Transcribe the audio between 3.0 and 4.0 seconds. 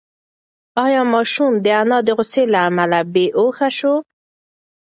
بېهوښه شو؟